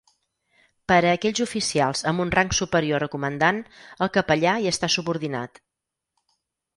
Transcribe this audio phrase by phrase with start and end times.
[0.91, 3.59] Per a aquells oficials amb un rang superior a comandant,
[4.07, 5.61] el capellà hi està subordinat.